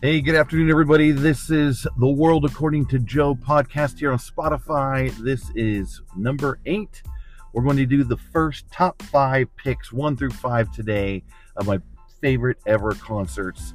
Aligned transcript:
Hey, 0.00 0.20
good 0.20 0.36
afternoon, 0.36 0.70
everybody. 0.70 1.10
This 1.10 1.50
is 1.50 1.84
the 1.96 2.06
World 2.06 2.44
According 2.44 2.86
to 2.86 3.00
Joe 3.00 3.34
podcast 3.34 3.98
here 3.98 4.12
on 4.12 4.18
Spotify. 4.18 5.10
This 5.16 5.50
is 5.56 6.02
number 6.16 6.60
eight. 6.66 7.02
We're 7.52 7.64
going 7.64 7.78
to 7.78 7.84
do 7.84 8.04
the 8.04 8.16
first 8.16 8.70
top 8.70 9.02
five 9.02 9.48
picks, 9.56 9.92
one 9.92 10.16
through 10.16 10.30
five 10.30 10.70
today, 10.70 11.24
of 11.56 11.66
my 11.66 11.80
favorite 12.20 12.58
ever 12.64 12.92
concerts. 12.92 13.74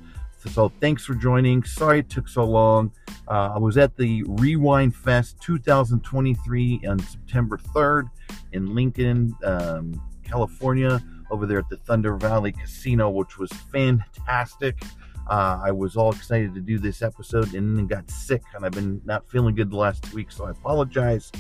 So, 0.50 0.72
thanks 0.80 1.04
for 1.04 1.14
joining. 1.14 1.62
Sorry 1.66 2.00
it 2.00 2.10
took 2.10 2.30
so 2.30 2.46
long. 2.46 2.94
Uh, 3.28 3.56
I 3.56 3.58
was 3.58 3.76
at 3.76 3.98
the 3.98 4.24
Rewind 4.26 4.96
Fest 4.96 5.42
2023 5.42 6.84
on 6.88 7.00
September 7.00 7.58
3rd 7.58 8.10
in 8.54 8.74
Lincoln, 8.74 9.36
um, 9.44 10.02
California, 10.24 11.04
over 11.32 11.46
there 11.46 11.60
at 11.60 11.68
the 11.68 11.76
Thunder 11.76 12.16
Valley 12.16 12.54
Casino, 12.54 13.10
which 13.10 13.38
was 13.38 13.52
fantastic. 13.74 14.82
Uh, 15.30 15.60
I 15.64 15.72
was 15.72 15.96
all 15.96 16.12
excited 16.12 16.54
to 16.54 16.62
do 16.62 16.78
this 16.80 17.02
episode 17.02 17.54
and 17.54 17.78
then 17.78 17.88
got 17.88 18.10
sick, 18.10 18.44
and 18.56 18.66
I've 18.66 18.74
been 18.74 19.02
not 19.06 19.30
feeling 19.30 19.56
good 19.56 19.72
the 19.72 19.78
last 19.78 20.14
week, 20.14 20.32
so 20.32 20.46
I 20.46 20.52
apologize 20.52 21.32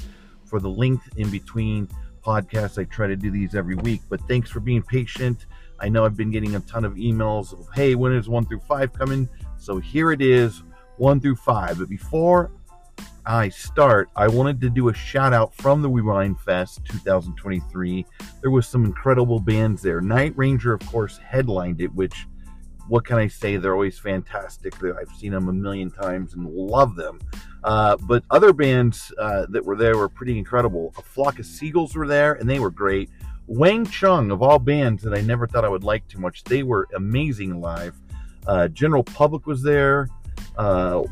for 0.45 0.59
the 0.59 0.69
length 0.69 1.09
in 1.17 1.29
between 1.29 1.89
podcasts. 2.25 2.79
I 2.79 2.85
try 2.85 3.07
to 3.07 3.15
do 3.15 3.29
these 3.29 3.55
every 3.55 3.75
week, 3.75 4.01
but 4.09 4.21
thanks 4.27 4.49
for 4.49 4.59
being 4.59 4.81
patient. 4.81 5.45
I 5.79 5.89
know 5.89 6.05
I've 6.05 6.15
been 6.15 6.31
getting 6.31 6.55
a 6.55 6.61
ton 6.61 6.85
of 6.85 6.93
emails 6.93 7.51
of, 7.51 7.67
hey, 7.73 7.95
when 7.95 8.13
is 8.13 8.29
one 8.29 8.45
through 8.45 8.61
five 8.61 8.93
coming? 8.93 9.27
So 9.57 9.79
here 9.79 10.11
it 10.11 10.21
is, 10.21 10.63
one 10.97 11.19
through 11.19 11.35
five. 11.35 11.79
But 11.79 11.89
before 11.89 12.51
I 13.25 13.49
start, 13.49 14.09
I 14.15 14.27
wanted 14.27 14.61
to 14.61 14.69
do 14.69 14.89
a 14.89 14.93
shout 14.93 15.33
out 15.33 15.53
from 15.55 15.81
the 15.81 15.89
Rewind 15.89 16.39
Fest 16.39 16.81
2023. 16.85 18.05
There 18.41 18.51
was 18.51 18.67
some 18.67 18.85
incredible 18.85 19.39
bands 19.39 19.81
there. 19.81 20.01
Night 20.01 20.33
Ranger, 20.37 20.73
of 20.73 20.85
course, 20.87 21.17
headlined 21.17 21.81
it, 21.81 21.93
which 21.93 22.27
what 22.87 23.05
can 23.05 23.17
I 23.17 23.27
say? 23.27 23.57
They're 23.57 23.73
always 23.73 23.97
fantastic. 23.97 24.73
I've 24.83 25.09
seen 25.17 25.31
them 25.31 25.47
a 25.47 25.53
million 25.53 25.89
times 25.89 26.33
and 26.33 26.45
love 26.45 26.95
them. 26.95 27.19
Uh, 27.63 27.95
but 27.97 28.23
other 28.29 28.51
bands 28.53 29.13
uh, 29.17 29.45
that 29.49 29.63
were 29.63 29.77
there 29.77 29.97
were 29.97 30.09
pretty 30.09 30.37
incredible. 30.37 30.93
A 30.97 31.01
Flock 31.01 31.39
of 31.39 31.45
Seagulls 31.45 31.95
were 31.95 32.07
there, 32.07 32.33
and 32.33 32.49
they 32.49 32.59
were 32.59 32.71
great. 32.71 33.09
Wang 33.47 33.85
Chung, 33.85 34.31
of 34.31 34.41
all 34.41 34.59
bands 34.59 35.03
that 35.03 35.13
I 35.13 35.21
never 35.21 35.47
thought 35.47 35.65
I 35.65 35.69
would 35.69 35.83
like 35.83 36.07
too 36.07 36.19
much, 36.19 36.43
they 36.43 36.63
were 36.63 36.87
amazing 36.95 37.59
live. 37.59 37.95
Uh, 38.47 38.67
General 38.69 39.03
Public 39.03 39.45
was 39.45 39.61
there. 39.61 40.09
Uh, 40.57 41.03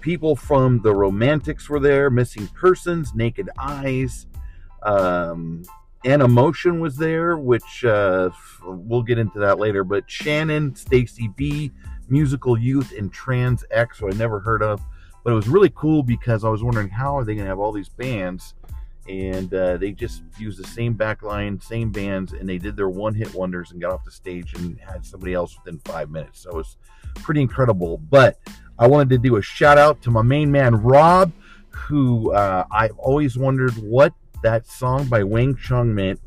people 0.00 0.36
from 0.36 0.80
the 0.82 0.94
Romantics 0.94 1.68
were 1.68 1.80
there. 1.80 2.10
Missing 2.10 2.48
Persons, 2.48 3.14
Naked 3.14 3.48
Eyes. 3.58 4.26
Um, 4.82 5.62
Animotion 6.04 6.80
was 6.80 6.96
there, 6.96 7.38
which 7.38 7.84
uh, 7.84 8.30
we'll 8.64 9.02
get 9.02 9.18
into 9.18 9.38
that 9.38 9.58
later. 9.58 9.84
But 9.84 10.10
Shannon, 10.10 10.74
Stacy 10.74 11.28
B, 11.36 11.70
Musical 12.08 12.58
Youth, 12.58 12.92
and 12.96 13.12
Trans 13.12 13.64
X, 13.70 13.98
who 13.98 14.08
I 14.08 14.12
never 14.12 14.40
heard 14.40 14.62
of. 14.62 14.80
But 15.24 15.32
it 15.32 15.36
was 15.36 15.48
really 15.48 15.70
cool 15.74 16.02
because 16.02 16.44
I 16.44 16.48
was 16.48 16.64
wondering 16.64 16.88
how 16.88 17.16
are 17.16 17.24
they 17.24 17.34
going 17.34 17.44
to 17.44 17.48
have 17.48 17.60
all 17.60 17.70
these 17.70 17.88
bands, 17.88 18.54
and 19.08 19.52
uh, 19.54 19.76
they 19.76 19.92
just 19.92 20.22
used 20.38 20.58
the 20.58 20.66
same 20.66 20.94
backline, 20.94 21.62
same 21.62 21.92
bands, 21.92 22.32
and 22.32 22.48
they 22.48 22.58
did 22.58 22.76
their 22.76 22.88
one-hit 22.88 23.32
wonders 23.34 23.70
and 23.70 23.80
got 23.80 23.92
off 23.92 24.04
the 24.04 24.10
stage 24.10 24.54
and 24.54 24.78
had 24.80 25.06
somebody 25.06 25.34
else 25.34 25.56
within 25.56 25.78
five 25.84 26.10
minutes. 26.10 26.40
So 26.40 26.50
it 26.50 26.56
was 26.56 26.76
pretty 27.16 27.40
incredible. 27.40 27.98
But 27.98 28.38
I 28.78 28.88
wanted 28.88 29.10
to 29.10 29.18
do 29.18 29.36
a 29.36 29.42
shout 29.42 29.78
out 29.78 30.02
to 30.02 30.10
my 30.10 30.22
main 30.22 30.50
man 30.50 30.74
Rob, 30.74 31.32
who 31.70 32.32
uh, 32.32 32.64
I've 32.70 32.98
always 32.98 33.38
wondered 33.38 33.74
what 33.74 34.12
that 34.42 34.66
song 34.66 35.06
by 35.06 35.22
Wing 35.22 35.56
Chung 35.56 35.94
meant. 35.94 36.20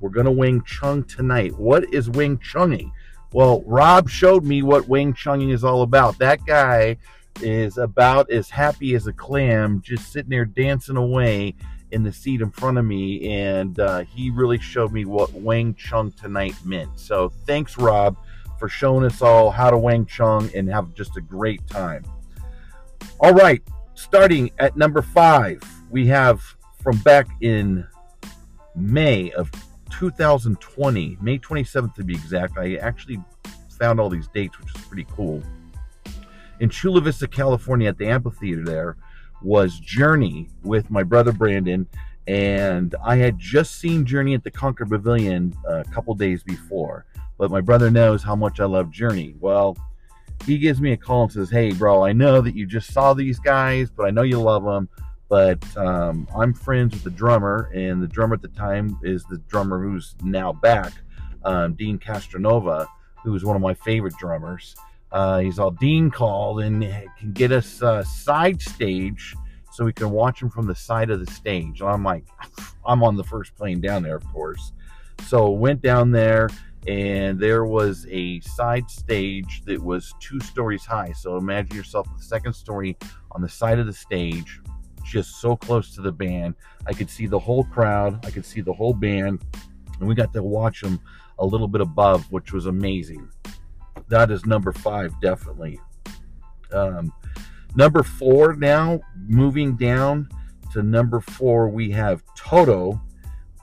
We're 0.00 0.10
going 0.10 0.26
to 0.26 0.32
Wing 0.32 0.62
Chung 0.62 1.04
tonight. 1.04 1.56
What 1.58 1.92
is 1.92 2.10
Wing 2.10 2.38
Chunging? 2.38 2.92
Well, 3.32 3.62
Rob 3.66 4.08
showed 4.08 4.44
me 4.44 4.62
what 4.62 4.88
Wing 4.88 5.14
Chunging 5.14 5.52
is 5.52 5.64
all 5.64 5.82
about. 5.82 6.18
That 6.18 6.44
guy 6.44 6.96
is 7.40 7.78
about 7.78 8.30
as 8.30 8.48
happy 8.48 8.94
as 8.94 9.06
a 9.06 9.12
clam, 9.12 9.82
just 9.82 10.12
sitting 10.12 10.30
there 10.30 10.44
dancing 10.44 10.96
away 10.96 11.54
in 11.90 12.02
the 12.02 12.12
seat 12.12 12.40
in 12.40 12.50
front 12.50 12.78
of 12.78 12.84
me. 12.84 13.28
And 13.28 13.78
uh, 13.78 14.00
he 14.04 14.30
really 14.30 14.58
showed 14.58 14.92
me 14.92 15.04
what 15.04 15.32
Wang 15.32 15.74
Chung 15.74 16.12
tonight 16.12 16.54
meant. 16.64 16.98
So 16.98 17.30
thanks, 17.46 17.76
Rob, 17.76 18.16
for 18.58 18.68
showing 18.68 19.04
us 19.04 19.22
all 19.22 19.50
how 19.50 19.70
to 19.70 19.78
Wang 19.78 20.06
Chung 20.06 20.50
and 20.54 20.68
have 20.68 20.94
just 20.94 21.16
a 21.16 21.20
great 21.20 21.66
time. 21.66 22.04
All 23.20 23.34
right, 23.34 23.62
starting 23.94 24.50
at 24.58 24.76
number 24.76 25.02
five, 25.02 25.60
we 25.90 26.06
have 26.06 26.55
from 26.86 26.98
back 26.98 27.26
in 27.40 27.84
May 28.76 29.32
of 29.32 29.50
2020, 29.90 31.18
May 31.20 31.36
27th 31.36 31.96
to 31.96 32.04
be 32.04 32.14
exact. 32.14 32.56
I 32.56 32.76
actually 32.76 33.20
found 33.76 33.98
all 33.98 34.08
these 34.08 34.28
dates, 34.28 34.56
which 34.60 34.72
is 34.72 34.82
pretty 34.82 35.04
cool. 35.10 35.42
In 36.60 36.70
Chula 36.70 37.00
Vista, 37.00 37.26
California, 37.26 37.88
at 37.88 37.98
the 37.98 38.06
amphitheater 38.06 38.62
there, 38.62 38.96
was 39.42 39.80
Journey 39.80 40.48
with 40.62 40.88
my 40.88 41.02
brother 41.02 41.32
Brandon, 41.32 41.88
and 42.28 42.94
I 43.04 43.16
had 43.16 43.36
just 43.36 43.80
seen 43.80 44.06
Journey 44.06 44.34
at 44.34 44.44
the 44.44 44.52
Concord 44.52 44.90
Pavilion 44.90 45.56
uh, 45.68 45.80
a 45.80 45.84
couple 45.86 46.14
days 46.14 46.44
before. 46.44 47.04
But 47.36 47.50
my 47.50 47.60
brother 47.60 47.90
knows 47.90 48.22
how 48.22 48.36
much 48.36 48.60
I 48.60 48.64
love 48.64 48.92
Journey. 48.92 49.34
Well, 49.40 49.76
he 50.44 50.56
gives 50.56 50.80
me 50.80 50.92
a 50.92 50.96
call 50.96 51.24
and 51.24 51.32
says, 51.32 51.50
"Hey, 51.50 51.72
bro, 51.72 52.04
I 52.04 52.12
know 52.12 52.40
that 52.42 52.54
you 52.54 52.64
just 52.64 52.92
saw 52.92 53.12
these 53.12 53.40
guys, 53.40 53.90
but 53.90 54.06
I 54.06 54.10
know 54.10 54.22
you 54.22 54.40
love 54.40 54.62
them 54.62 54.88
but 55.28 55.76
um, 55.76 56.28
I'm 56.36 56.54
friends 56.54 56.94
with 56.94 57.04
the 57.04 57.10
drummer, 57.10 57.70
and 57.74 58.02
the 58.02 58.06
drummer 58.06 58.34
at 58.34 58.42
the 58.42 58.48
time 58.48 58.98
is 59.02 59.24
the 59.24 59.38
drummer 59.48 59.82
who's 59.82 60.14
now 60.22 60.52
back, 60.52 60.92
um, 61.44 61.74
Deen 61.74 61.98
Castronovo, 61.98 62.86
who 63.24 63.34
is 63.34 63.44
one 63.44 63.56
of 63.56 63.62
my 63.62 63.74
favorite 63.74 64.14
drummers. 64.18 64.76
Uh, 65.10 65.38
he's 65.40 65.58
all 65.58 65.70
Dean 65.70 66.10
called 66.10 66.60
and 66.60 66.82
can 67.18 67.32
get 67.32 67.50
us 67.50 67.82
uh, 67.82 68.02
side 68.04 68.60
stage 68.60 69.34
so 69.72 69.84
we 69.84 69.92
can 69.92 70.10
watch 70.10 70.40
him 70.40 70.50
from 70.50 70.66
the 70.66 70.74
side 70.74 71.10
of 71.10 71.24
the 71.24 71.30
stage. 71.30 71.80
And 71.80 71.90
I'm 71.90 72.04
like, 72.04 72.24
I'm 72.86 73.02
on 73.02 73.16
the 73.16 73.24
first 73.24 73.54
plane 73.56 73.80
down 73.80 74.02
there, 74.02 74.16
of 74.16 74.24
course. 74.32 74.72
So 75.26 75.50
went 75.50 75.82
down 75.82 76.12
there, 76.12 76.48
and 76.86 77.38
there 77.38 77.64
was 77.64 78.06
a 78.10 78.40
side 78.40 78.88
stage 78.90 79.62
that 79.64 79.82
was 79.82 80.14
two 80.20 80.38
stories 80.40 80.84
high. 80.84 81.12
So 81.12 81.36
imagine 81.36 81.76
yourself 81.76 82.06
the 82.16 82.22
second 82.22 82.52
story 82.52 82.96
on 83.32 83.42
the 83.42 83.48
side 83.48 83.78
of 83.78 83.86
the 83.86 83.92
stage 83.92 84.60
just 85.06 85.40
so 85.40 85.56
close 85.56 85.94
to 85.94 86.00
the 86.00 86.12
band. 86.12 86.54
I 86.86 86.92
could 86.92 87.10
see 87.10 87.26
the 87.26 87.38
whole 87.38 87.64
crowd, 87.64 88.24
I 88.24 88.30
could 88.30 88.44
see 88.44 88.60
the 88.60 88.72
whole 88.72 88.94
band, 88.94 89.42
and 89.98 90.08
we 90.08 90.14
got 90.14 90.32
to 90.32 90.42
watch 90.42 90.82
them 90.82 91.00
a 91.38 91.46
little 91.46 91.68
bit 91.68 91.80
above, 91.80 92.30
which 92.32 92.52
was 92.52 92.66
amazing. 92.66 93.28
That 94.08 94.30
is 94.30 94.46
number 94.46 94.72
five, 94.72 95.12
definitely. 95.20 95.80
Um, 96.72 97.12
number 97.74 98.02
four 98.02 98.54
now, 98.54 99.00
moving 99.26 99.76
down 99.76 100.28
to 100.72 100.82
number 100.82 101.20
four, 101.20 101.68
we 101.68 101.90
have 101.92 102.22
Toto 102.36 103.00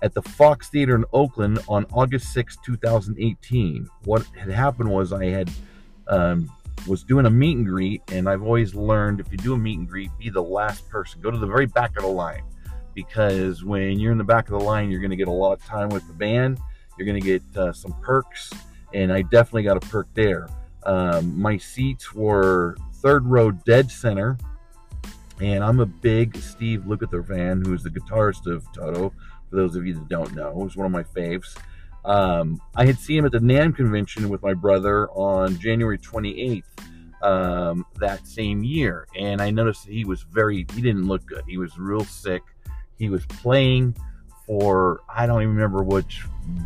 at 0.01 0.13
the 0.13 0.21
Fox 0.21 0.69
Theater 0.69 0.95
in 0.95 1.05
Oakland 1.13 1.59
on 1.67 1.85
August 1.93 2.33
6, 2.33 2.57
2018. 2.65 3.87
What 4.03 4.25
had 4.37 4.49
happened 4.49 4.89
was 4.89 5.13
I 5.13 5.25
had 5.25 5.49
um, 6.07 6.51
was 6.87 7.03
doing 7.03 7.25
a 7.25 7.29
meet 7.29 7.57
and 7.57 7.65
greet, 7.65 8.01
and 8.11 8.27
I've 8.27 8.43
always 8.43 8.75
learned 8.75 9.19
if 9.19 9.31
you 9.31 9.37
do 9.37 9.53
a 9.53 9.57
meet 9.57 9.79
and 9.79 9.87
greet, 9.87 10.09
be 10.17 10.29
the 10.29 10.43
last 10.43 10.87
person. 10.89 11.21
Go 11.21 11.31
to 11.31 11.37
the 11.37 11.47
very 11.47 11.65
back 11.65 11.95
of 11.97 12.03
the 12.03 12.09
line 12.09 12.43
because 12.93 13.63
when 13.63 13.99
you're 13.99 14.11
in 14.11 14.17
the 14.17 14.23
back 14.23 14.49
of 14.49 14.59
the 14.59 14.65
line, 14.65 14.91
you're 14.91 14.99
going 14.99 15.11
to 15.11 15.17
get 15.17 15.27
a 15.27 15.31
lot 15.31 15.53
of 15.53 15.63
time 15.65 15.89
with 15.89 16.05
the 16.07 16.13
band. 16.13 16.59
You're 16.97 17.05
going 17.05 17.21
to 17.21 17.25
get 17.25 17.57
uh, 17.57 17.73
some 17.73 17.93
perks, 18.01 18.51
and 18.93 19.11
I 19.11 19.23
definitely 19.23 19.63
got 19.63 19.77
a 19.77 19.87
perk 19.87 20.07
there. 20.13 20.47
Um, 20.85 21.39
my 21.39 21.57
seats 21.57 22.13
were 22.13 22.75
third 22.95 23.25
row 23.25 23.51
dead 23.51 23.89
center, 23.89 24.37
and 25.41 25.63
I'm 25.63 25.79
a 25.79 25.85
big 25.85 26.37
Steve 26.37 26.81
Lukather 26.81 27.25
fan, 27.25 27.63
who 27.65 27.73
is 27.73 27.83
the 27.83 27.89
guitarist 27.89 28.45
of 28.45 28.71
Toto. 28.73 29.13
For 29.49 29.55
those 29.55 29.75
of 29.75 29.85
you 29.85 29.93
that 29.95 30.07
don't 30.07 30.33
know, 30.35 30.63
he's 30.63 30.75
one 30.75 30.85
of 30.85 30.91
my 30.91 31.03
faves. 31.03 31.55
Um, 32.05 32.61
I 32.75 32.85
had 32.85 32.99
seen 32.99 33.19
him 33.19 33.25
at 33.25 33.31
the 33.31 33.39
NAMM 33.39 33.75
convention 33.75 34.29
with 34.29 34.41
my 34.41 34.53
brother 34.53 35.09
on 35.11 35.57
January 35.59 35.97
28th 35.97 36.63
um, 37.21 37.85
that 37.99 38.27
same 38.27 38.63
year, 38.63 39.07
and 39.17 39.41
I 39.41 39.49
noticed 39.49 39.85
that 39.85 39.93
he 39.93 40.03
was 40.03 40.23
very, 40.23 40.65
he 40.73 40.81
didn't 40.81 41.07
look 41.07 41.25
good. 41.25 41.43
He 41.47 41.57
was 41.57 41.77
real 41.77 42.03
sick. 42.03 42.43
He 42.97 43.09
was 43.09 43.25
playing 43.25 43.95
for, 44.45 45.01
I 45.07 45.25
don't 45.25 45.41
even 45.41 45.55
remember 45.55 45.83
which 45.83 46.23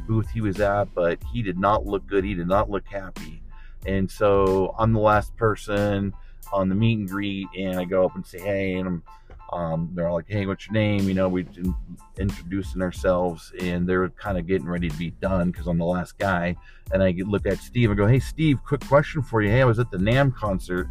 booth 0.08 0.30
he 0.30 0.42
was 0.42 0.60
at, 0.60 0.94
but 0.96 1.20
he 1.32 1.44
did 1.44 1.60
not 1.60 1.86
look 1.86 2.08
good. 2.08 2.24
He 2.24 2.34
did 2.34 2.48
not 2.48 2.70
look 2.70 2.88
happy. 2.88 3.42
And 3.86 4.10
so 4.10 4.74
I'm 4.80 4.94
the 4.94 5.00
last 5.00 5.36
person 5.36 6.14
on 6.52 6.70
the 6.70 6.76
meet 6.76 6.98
and 6.98 7.10
greet, 7.10 7.48
and 7.56 7.80
I 7.80 7.86
go 7.86 8.06
up 8.06 8.16
and 8.16 8.26
say, 8.26 8.40
hey, 8.40 8.74
and 8.74 8.88
I'm 8.88 9.04
um, 9.54 9.90
they're 9.94 10.12
like, 10.12 10.26
"Hey, 10.28 10.46
what's 10.46 10.68
your 10.68 10.74
name?" 10.74 11.08
You 11.08 11.14
know, 11.14 11.30
we're 11.30 11.46
introducing 12.20 12.82
ourselves, 12.82 13.54
and 13.60 13.88
they're 13.88 14.10
kind 14.10 14.38
of 14.38 14.48
getting 14.48 14.68
ready 14.68 14.90
to 14.90 14.98
be 14.98 15.12
done 15.12 15.52
because 15.52 15.68
I'm 15.68 15.78
the 15.78 15.86
last 15.86 16.18
guy. 16.18 16.56
And 16.92 17.02
I 17.02 17.12
look 17.26 17.46
at 17.46 17.60
Steve 17.60 17.90
and 17.90 17.98
go, 17.98 18.08
"Hey, 18.08 18.20
Steve, 18.20 18.60
quick 18.66 18.86
question 18.88 19.22
for 19.22 19.42
you. 19.42 19.50
Hey, 19.50 19.62
I 19.62 19.66
was 19.66 19.80
at 19.80 19.92
the 19.92 19.98
NAMM 19.98 20.36
concert 20.36 20.88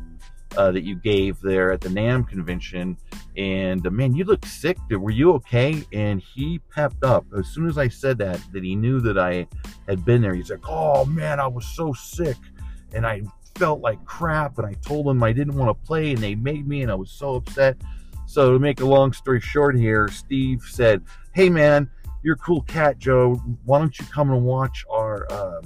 uh, 0.57 0.71
that 0.73 0.85
you 0.85 0.97
gave 0.97 1.41
there 1.41 1.71
at 1.71 1.81
the 1.81 1.89
NAMM 1.89 2.29
convention, 2.29 2.97
and 3.37 3.87
uh, 3.87 3.91
man, 3.91 4.15
you 4.15 4.25
look 4.25 4.45
sick. 4.47 4.79
Were 4.91 5.11
you 5.11 5.33
okay?" 5.35 5.83
And 5.93 6.21
he 6.21 6.61
pepped 6.71 7.05
up 7.05 7.27
as 7.37 7.49
soon 7.49 7.69
as 7.69 7.77
I 7.77 7.89
said 7.89 8.19
that. 8.19 8.41
That 8.53 8.65
he 8.65 8.75
knew 8.75 9.01
that 9.01 9.19
I 9.19 9.47
had 9.87 10.05
been 10.05 10.23
there. 10.23 10.35
He's 10.35 10.51
like, 10.51 10.69
"Oh 10.69 11.05
man, 11.05 11.41
I 11.41 11.47
was 11.47 11.67
so 11.67 11.93
sick." 11.93 12.37
And 12.95 13.07
I 13.07 13.23
felt 13.57 13.81
like 13.81 14.03
crap, 14.05 14.59
and 14.59 14.67
I 14.67 14.75
told 14.75 15.07
them 15.07 15.23
I 15.23 15.33
didn't 15.33 15.57
want 15.57 15.69
to 15.69 15.87
play, 15.87 16.13
and 16.13 16.19
they 16.19 16.35
made 16.35 16.67
me, 16.67 16.83
and 16.83 16.91
I 16.91 16.95
was 16.95 17.11
so 17.11 17.37
upset. 17.37 17.77
So 18.27 18.53
to 18.53 18.59
make 18.59 18.81
a 18.81 18.85
long 18.85 19.13
story 19.13 19.41
short 19.41 19.77
here, 19.77 20.09
Steve 20.09 20.63
said, 20.63 21.03
"Hey 21.33 21.49
man, 21.49 21.89
you're 22.23 22.35
a 22.35 22.39
cool 22.39 22.63
cat, 22.63 22.99
Joe. 22.99 23.35
Why 23.65 23.79
don't 23.79 23.99
you 23.99 24.05
come 24.07 24.31
and 24.31 24.45
watch 24.45 24.85
our 24.91 25.27
uh, 25.31 25.61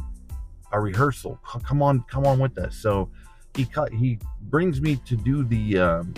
our 0.71 0.83
rehearsal? 0.83 1.41
Come 1.45 1.83
on, 1.83 2.05
come 2.09 2.27
on 2.27 2.39
with 2.39 2.59
us." 2.59 2.77
So 2.77 3.11
he 3.55 3.65
cut, 3.65 3.93
he 3.93 4.19
brings 4.43 4.81
me 4.81 4.97
to 5.07 5.17
do 5.17 5.45
the 5.45 5.79
um, 5.79 6.15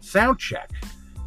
sound 0.00 0.38
check, 0.38 0.70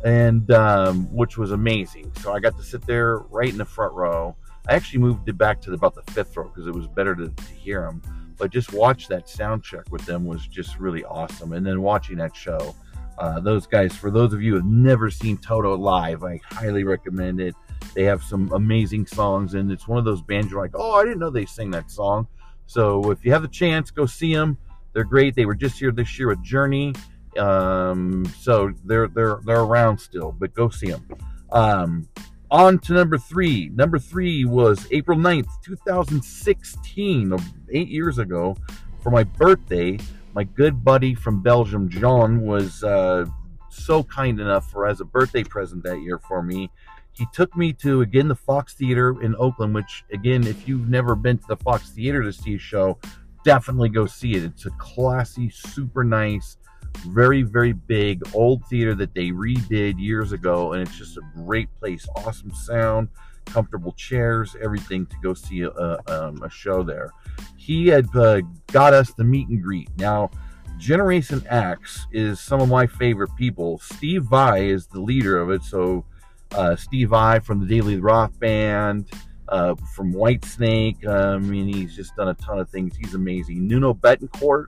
and 0.06 0.50
um, 0.52 1.14
which 1.14 1.38
was 1.38 1.52
amazing. 1.52 2.12
So 2.22 2.34
I 2.34 2.40
got 2.40 2.56
to 2.58 2.64
sit 2.64 2.86
there 2.86 3.18
right 3.30 3.50
in 3.50 3.58
the 3.58 3.66
front 3.66 3.94
row. 3.94 4.36
I 4.68 4.76
actually 4.76 5.00
moved 5.00 5.28
it 5.28 5.38
back 5.38 5.62
to 5.62 5.74
about 5.74 5.96
the 5.96 6.12
fifth 6.12 6.38
row 6.38 6.48
because 6.48 6.68
it 6.68 6.74
was 6.74 6.88
better 6.88 7.16
to, 7.16 7.30
to 7.30 7.54
hear 7.54 7.82
them. 7.82 8.02
But 8.38 8.52
just 8.52 8.72
watch 8.72 9.08
that 9.08 9.28
sound 9.28 9.64
check 9.64 9.92
with 9.92 10.06
them 10.06 10.26
was 10.26 10.46
just 10.48 10.80
really 10.80 11.04
awesome. 11.04 11.54
And 11.54 11.66
then 11.66 11.82
watching 11.82 12.18
that 12.18 12.36
show, 12.36 12.76
uh, 13.20 13.40
those 13.40 13.68
guys, 13.68 13.94
for 13.96 14.10
those 14.10 14.34
of 14.34 14.42
you 14.42 14.52
who 14.52 14.58
have 14.58 14.66
never 14.66 15.10
seen 15.10 15.38
Toto 15.38 15.76
live, 15.76 16.24
I 16.24 16.40
highly 16.44 16.84
recommend 16.84 17.42
it. 17.42 17.54
They 17.94 18.04
have 18.04 18.24
some 18.24 18.52
amazing 18.54 19.08
songs, 19.08 19.56
and 19.56 19.72
it's 19.72 19.88
one 19.88 20.00
of 20.00 20.06
those 20.06 20.22
bands 20.22 20.52
you're 20.52 20.62
like, 20.62 20.72
oh, 20.74 20.94
I 20.94 21.04
didn't 21.04 21.20
know 21.20 21.30
they 21.30 21.46
sang 21.46 21.72
that 21.72 21.92
song. 21.92 22.28
So 22.66 23.12
if 23.12 23.26
you 23.26 23.32
have 23.32 23.42
the 23.42 23.48
chance, 23.50 23.92
go 23.92 24.06
see 24.06 24.34
them. 24.34 24.58
They're 24.94 25.04
great. 25.04 25.36
They 25.36 25.46
were 25.46 25.56
just 25.56 25.80
here 25.80 25.92
this 25.92 26.18
year 26.18 26.30
with 26.30 26.42
Journey, 26.44 26.94
um, 27.38 28.26
so 28.40 28.72
they're 28.86 29.08
they're 29.08 29.40
they're 29.44 29.62
around 29.62 29.98
still. 29.98 30.32
But 30.32 30.54
go 30.54 30.70
see 30.70 30.92
them. 30.92 31.06
Um, 31.52 32.10
on 32.52 32.80
to 32.80 32.94
number 32.94 33.18
three. 33.18 33.70
Number 33.70 34.00
three 34.00 34.46
was 34.46 34.88
April 34.92 35.18
9th, 35.18 35.50
2016, 35.64 37.36
eight 37.72 37.88
years 37.90 38.18
ago, 38.18 38.56
for 39.02 39.12
my 39.12 39.24
birthday. 39.24 40.00
My 40.34 40.44
good 40.44 40.84
buddy 40.84 41.16
from 41.16 41.42
Belgium, 41.42 41.90
John, 41.90 42.42
was 42.42 42.84
uh, 42.84 43.26
so 43.70 44.04
kind 44.04 44.40
enough 44.40 44.70
for 44.70 44.86
as 44.88 45.02
a 45.02 45.06
birthday 45.06 45.44
present 45.44 45.84
that 45.84 46.02
year 46.02 46.20
for 46.20 46.44
me. 46.44 46.70
He 47.14 47.26
took 47.34 47.56
me 47.58 47.74
to 47.74 48.02
again 48.02 48.28
the 48.28 48.36
Fox 48.36 48.74
Theater 48.76 49.22
in 49.22 49.36
Oakland, 49.38 49.74
which 49.74 50.06
again, 50.14 50.46
if 50.46 50.68
you've 50.68 50.88
never 50.88 51.16
been 51.16 51.38
to 51.40 51.48
the 51.48 51.58
Fox 51.58 51.90
Theater 51.90 52.24
to 52.24 52.32
see 52.32 52.56
a 52.56 52.60
show, 52.60 52.98
definitely 53.44 53.90
go 53.90 54.06
see 54.06 54.36
it. 54.36 54.44
It's 54.44 54.66
a 54.66 54.72
classy, 54.72 55.50
super 55.50 56.04
nice, 56.04 56.58
very, 56.98 57.42
very 57.44 57.74
big 57.74 58.22
old 58.34 58.66
theater 58.66 58.96
that 58.96 59.14
they 59.14 59.30
redid 59.30 60.00
years 60.00 60.32
ago, 60.32 60.74
and 60.74 60.82
it's 60.82 60.98
just 60.98 61.18
a 61.18 61.22
great 61.36 61.70
place. 61.80 62.08
Awesome 62.16 62.54
sound, 62.54 63.10
comfortable 63.46 63.94
chairs, 63.94 64.56
everything 64.62 65.06
to 65.08 65.16
go 65.22 65.34
see 65.34 65.62
a, 65.62 66.00
um, 66.08 66.42
a 66.44 66.50
show 66.50 66.84
there. 66.84 67.12
He 67.58 67.88
had 67.88 68.14
uh, 68.16 68.42
got 68.68 68.94
us 68.94 69.14
the 69.14 69.24
meet 69.24 69.48
and 69.48 69.62
greet. 69.62 69.90
Now, 69.98 70.32
Generation 70.78 71.46
Axe 71.50 72.08
is 72.12 72.40
some 72.40 72.62
of 72.62 72.70
my 72.70 72.88
favorite 72.88 73.36
people. 73.36 73.80
Steve 73.80 74.24
Vai 74.24 74.70
is 74.70 74.88
the 74.88 75.02
leader 75.02 75.38
of 75.38 75.50
it. 75.50 75.64
So, 75.64 76.06
uh, 76.52 76.76
Steve 76.76 77.10
Vai 77.10 77.40
from 77.40 77.60
the 77.60 77.66
daily 77.66 78.00
Roth 78.00 78.40
Band, 78.40 79.10
uh, 79.50 79.76
from 79.94 80.14
Whitesnake. 80.14 81.06
I 81.06 81.38
mean, 81.38 81.68
he's 81.68 81.96
just 81.96 82.16
done 82.16 82.30
a 82.30 82.34
ton 82.36 82.60
of 82.60 82.70
things. 82.70 82.96
He's 82.96 83.14
amazing. 83.14 83.68
Nuno 83.68 83.94
Bettencourt, 83.94 84.66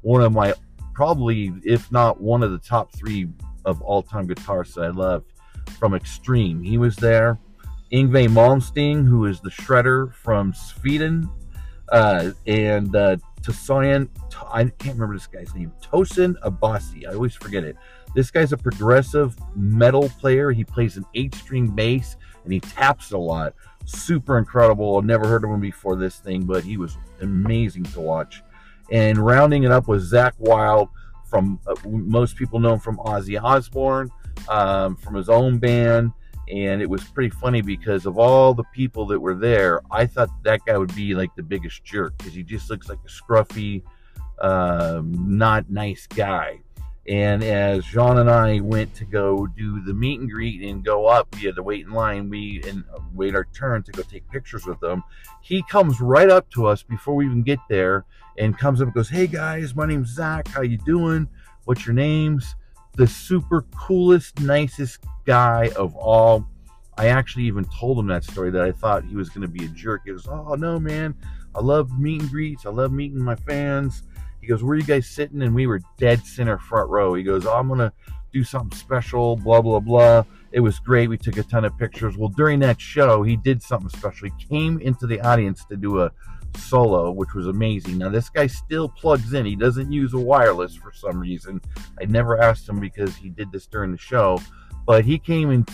one 0.00 0.22
of 0.22 0.32
my 0.32 0.54
probably, 1.00 1.50
if 1.64 1.90
not 1.90 2.20
one 2.20 2.42
of 2.42 2.52
the 2.52 2.58
top 2.58 2.92
three 2.92 3.26
of 3.64 3.80
all 3.80 4.02
time 4.02 4.28
guitarists 4.28 4.74
that 4.74 4.84
I 4.84 4.88
love 4.88 5.24
from 5.78 5.94
Extreme. 5.94 6.62
He 6.62 6.76
was 6.76 6.94
there. 6.94 7.38
Yngwie 7.90 8.28
Malmsteen, 8.28 9.08
who 9.08 9.24
is 9.24 9.40
the 9.40 9.48
shredder 9.48 10.12
from 10.12 10.52
Sweden, 10.52 11.26
uh, 11.90 12.32
and 12.46 12.94
uh, 12.94 13.16
Tosayan, 13.40 14.10
I 14.52 14.64
can't 14.64 14.96
remember 14.96 15.14
this 15.14 15.26
guy's 15.26 15.54
name, 15.54 15.72
Tosin 15.80 16.38
Abasi. 16.42 17.08
I 17.08 17.14
always 17.14 17.34
forget 17.34 17.64
it. 17.64 17.76
This 18.14 18.30
guy's 18.30 18.52
a 18.52 18.58
progressive 18.58 19.34
metal 19.56 20.10
player. 20.20 20.50
He 20.50 20.64
plays 20.64 20.98
an 20.98 21.06
eight 21.14 21.34
string 21.34 21.68
bass 21.68 22.18
and 22.44 22.52
he 22.52 22.60
taps 22.60 23.12
a 23.12 23.18
lot. 23.18 23.54
Super 23.86 24.36
incredible. 24.36 24.98
I've 24.98 25.06
never 25.06 25.26
heard 25.26 25.44
of 25.44 25.50
him 25.50 25.60
before 25.60 25.96
this 25.96 26.18
thing, 26.18 26.42
but 26.42 26.62
he 26.62 26.76
was 26.76 26.98
amazing 27.22 27.84
to 27.84 28.00
watch. 28.02 28.42
And 28.90 29.18
rounding 29.18 29.64
it 29.64 29.70
up 29.70 29.88
was 29.88 30.12
Zakk 30.12 30.32
Wylde 30.38 30.88
from 31.26 31.60
uh, 31.66 31.74
most 31.86 32.36
people 32.36 32.58
know 32.58 32.74
him 32.74 32.80
from 32.80 32.96
Ozzy 32.98 33.40
Osbourne, 33.40 34.10
um, 34.48 34.96
from 34.96 35.14
his 35.14 35.28
own 35.28 35.58
band. 35.58 36.12
And 36.52 36.82
it 36.82 36.90
was 36.90 37.04
pretty 37.04 37.30
funny 37.30 37.62
because 37.62 38.06
of 38.06 38.18
all 38.18 38.54
the 38.54 38.64
people 38.74 39.06
that 39.06 39.20
were 39.20 39.36
there, 39.36 39.80
I 39.90 40.06
thought 40.06 40.30
that 40.42 40.60
guy 40.66 40.76
would 40.76 40.94
be 40.96 41.14
like 41.14 41.30
the 41.36 41.44
biggest 41.44 41.84
jerk 41.84 42.18
because 42.18 42.34
he 42.34 42.42
just 42.42 42.68
looks 42.68 42.88
like 42.88 42.98
a 43.06 43.08
scruffy, 43.08 43.82
uh, 44.40 45.00
not 45.04 45.70
nice 45.70 46.08
guy. 46.08 46.58
And 47.10 47.42
as 47.42 47.84
Jean 47.86 48.18
and 48.18 48.30
I 48.30 48.60
went 48.60 48.94
to 48.94 49.04
go 49.04 49.48
do 49.48 49.80
the 49.80 49.92
meet 49.92 50.20
and 50.20 50.30
greet 50.30 50.62
and 50.62 50.84
go 50.84 51.06
up, 51.06 51.26
we 51.34 51.40
had 51.40 51.56
to 51.56 51.62
wait 51.62 51.84
in 51.84 51.92
line. 51.92 52.30
We 52.30 52.62
and 52.68 52.84
wait 53.12 53.34
our 53.34 53.48
turn 53.52 53.82
to 53.82 53.90
go 53.90 54.02
take 54.02 54.30
pictures 54.30 54.64
with 54.64 54.78
them. 54.78 55.02
He 55.42 55.64
comes 55.64 56.00
right 56.00 56.30
up 56.30 56.48
to 56.50 56.66
us 56.66 56.84
before 56.84 57.16
we 57.16 57.26
even 57.26 57.42
get 57.42 57.58
there 57.68 58.04
and 58.38 58.56
comes 58.56 58.80
up 58.80 58.86
and 58.86 58.94
goes, 58.94 59.08
"Hey 59.08 59.26
guys, 59.26 59.74
my 59.74 59.86
name's 59.86 60.16
Zakk. 60.16 60.46
How 60.46 60.62
you 60.62 60.78
doing? 60.78 61.28
What's 61.64 61.84
your 61.84 61.94
names?" 61.94 62.54
The 62.94 63.08
super 63.08 63.62
coolest, 63.76 64.38
nicest 64.40 65.02
guy 65.24 65.72
of 65.76 65.96
all. 65.96 66.46
I 66.96 67.08
actually 67.08 67.44
even 67.46 67.64
told 67.64 67.98
him 67.98 68.06
that 68.06 68.22
story 68.22 68.52
that 68.52 68.62
I 68.62 68.70
thought 68.70 69.04
he 69.04 69.16
was 69.16 69.30
going 69.30 69.42
to 69.42 69.48
be 69.48 69.64
a 69.64 69.68
jerk. 69.68 70.02
He 70.04 70.12
goes, 70.12 70.28
"Oh 70.28 70.54
no, 70.54 70.78
man! 70.78 71.16
I 71.56 71.60
love 71.60 71.98
meet 71.98 72.20
and 72.20 72.30
greets. 72.30 72.66
I 72.66 72.70
love 72.70 72.92
meeting 72.92 73.18
my 73.18 73.34
fans." 73.34 74.04
He 74.40 74.46
goes, 74.46 74.62
Where 74.62 74.72
are 74.72 74.76
you 74.76 74.84
guys 74.84 75.06
sitting? 75.06 75.42
And 75.42 75.54
we 75.54 75.66
were 75.66 75.80
dead 75.98 76.24
center 76.24 76.58
front 76.58 76.90
row. 76.90 77.14
He 77.14 77.22
goes, 77.22 77.46
oh, 77.46 77.54
I'm 77.54 77.68
going 77.68 77.80
to 77.80 77.92
do 78.32 78.44
something 78.44 78.76
special, 78.78 79.36
blah, 79.36 79.60
blah, 79.60 79.80
blah. 79.80 80.24
It 80.52 80.60
was 80.60 80.78
great. 80.78 81.08
We 81.08 81.18
took 81.18 81.36
a 81.36 81.42
ton 81.42 81.64
of 81.64 81.76
pictures. 81.78 82.16
Well, 82.16 82.28
during 82.28 82.60
that 82.60 82.80
show, 82.80 83.22
he 83.22 83.36
did 83.36 83.62
something 83.62 83.88
special. 83.88 84.28
He 84.28 84.46
came 84.46 84.80
into 84.80 85.06
the 85.06 85.20
audience 85.20 85.64
to 85.66 85.76
do 85.76 86.00
a 86.00 86.10
solo, 86.56 87.10
which 87.12 87.34
was 87.34 87.46
amazing. 87.46 87.98
Now, 87.98 88.08
this 88.08 88.28
guy 88.28 88.46
still 88.46 88.88
plugs 88.88 89.32
in. 89.32 89.46
He 89.46 89.56
doesn't 89.56 89.92
use 89.92 90.14
a 90.14 90.18
wireless 90.18 90.74
for 90.74 90.92
some 90.92 91.18
reason. 91.20 91.60
I 92.00 92.06
never 92.06 92.40
asked 92.40 92.68
him 92.68 92.80
because 92.80 93.16
he 93.16 93.28
did 93.28 93.52
this 93.52 93.66
during 93.66 93.92
the 93.92 93.98
show, 93.98 94.40
but 94.86 95.04
he 95.04 95.18
came 95.18 95.50
and 95.50 95.68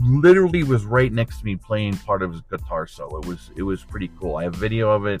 literally 0.00 0.62
was 0.62 0.84
right 0.84 1.12
next 1.12 1.40
to 1.40 1.44
me 1.44 1.56
playing 1.56 1.96
part 1.98 2.22
of 2.22 2.32
his 2.32 2.42
guitar 2.42 2.86
solo. 2.86 3.18
It 3.20 3.26
was 3.26 3.50
it 3.56 3.62
was 3.62 3.84
pretty 3.84 4.10
cool. 4.18 4.36
I 4.36 4.44
have 4.44 4.54
video 4.54 4.90
of 4.90 5.06
it 5.06 5.20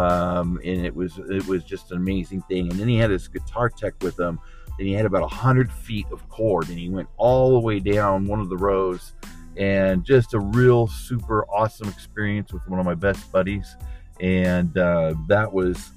um, 0.00 0.58
and 0.64 0.86
it 0.86 0.94
was 0.94 1.18
it 1.18 1.46
was 1.46 1.62
just 1.64 1.90
an 1.92 1.98
amazing 1.98 2.42
thing. 2.42 2.70
And 2.70 2.78
then 2.78 2.88
he 2.88 2.96
had 2.96 3.10
his 3.10 3.28
guitar 3.28 3.68
tech 3.68 3.94
with 4.02 4.18
him, 4.18 4.38
and 4.78 4.86
he 4.86 4.94
had 4.94 5.04
about 5.04 5.30
hundred 5.30 5.70
feet 5.70 6.06
of 6.10 6.26
cord, 6.28 6.68
and 6.68 6.78
he 6.78 6.88
went 6.88 7.08
all 7.16 7.52
the 7.52 7.60
way 7.60 7.80
down 7.80 8.26
one 8.26 8.40
of 8.40 8.48
the 8.48 8.56
rows, 8.56 9.12
and 9.56 10.04
just 10.04 10.34
a 10.34 10.38
real 10.40 10.86
super 10.86 11.44
awesome 11.46 11.88
experience 11.88 12.52
with 12.52 12.66
one 12.66 12.80
of 12.80 12.86
my 12.86 12.94
best 12.94 13.30
buddies, 13.30 13.76
and 14.20 14.76
uh, 14.78 15.14
that 15.28 15.52
was 15.52 15.90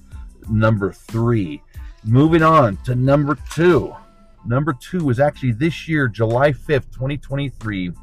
number 0.50 0.92
three. 0.92 1.62
Moving 2.04 2.44
on 2.44 2.76
to 2.84 2.96
number 2.96 3.38
two. 3.54 3.96
Number 4.46 4.74
two 4.74 5.06
was 5.06 5.22
actually 5.22 5.54
this 5.54 5.88
year, 5.88 6.10
July 6.10 6.52
5th, 6.52 6.92
2023. 6.92 7.94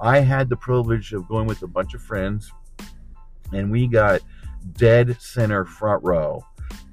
I 0.00 0.18
had 0.18 0.48
the 0.48 0.56
privilege 0.56 1.12
of 1.12 1.28
going 1.28 1.46
with 1.46 1.62
a 1.62 1.68
bunch 1.68 1.94
of 1.94 2.02
friends, 2.02 2.50
and 3.52 3.70
we 3.70 3.86
got 3.86 4.22
dead 4.72 5.20
center 5.20 5.64
front 5.64 6.02
row 6.02 6.44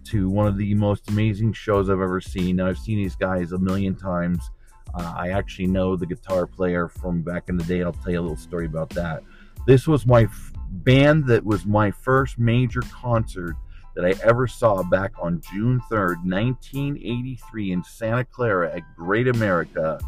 to 0.05 0.29
one 0.29 0.47
of 0.47 0.57
the 0.57 0.73
most 0.73 1.09
amazing 1.09 1.53
shows 1.53 1.89
I've 1.89 2.01
ever 2.01 2.21
seen. 2.21 2.57
Now, 2.57 2.67
I've 2.67 2.77
seen 2.77 2.97
these 2.97 3.15
guys 3.15 3.51
a 3.51 3.57
million 3.57 3.95
times. 3.95 4.49
Uh, 4.93 5.13
I 5.15 5.29
actually 5.29 5.67
know 5.67 5.95
the 5.95 6.05
guitar 6.05 6.47
player 6.47 6.87
from 6.87 7.21
back 7.21 7.49
in 7.49 7.57
the 7.57 7.63
day. 7.65 7.83
I'll 7.83 7.91
tell 7.91 8.13
you 8.13 8.19
a 8.19 8.21
little 8.21 8.37
story 8.37 8.65
about 8.65 8.89
that. 8.91 9.23
This 9.65 9.85
was 9.85 10.07
my 10.07 10.23
f- 10.23 10.53
band 10.69 11.25
that 11.27 11.43
was 11.43 11.65
my 11.65 11.91
first 11.91 12.39
major 12.39 12.81
concert 12.89 13.55
that 13.95 14.05
I 14.05 14.13
ever 14.23 14.47
saw 14.47 14.83
back 14.83 15.13
on 15.19 15.41
June 15.51 15.81
3rd, 15.91 16.23
1983, 16.23 17.71
in 17.71 17.83
Santa 17.83 18.23
Clara 18.23 18.75
at 18.75 18.83
Great 18.95 19.27
America. 19.27 19.99